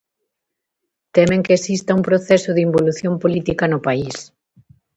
[1.15, 4.15] Temen que exista un proceso de involución política no país.